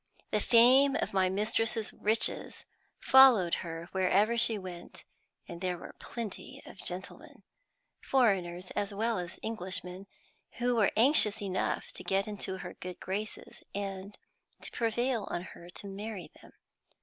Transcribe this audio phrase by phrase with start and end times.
[0.31, 2.65] The fame of my mistress's riches
[2.99, 5.03] followed her wherever she went;
[5.47, 7.43] and there were plenty of gentlemen,
[8.01, 10.07] foreigners as well as Englishmen,
[10.53, 14.17] who were anxious enough to get into her good graces and
[14.61, 16.53] to prevail on her to marry them.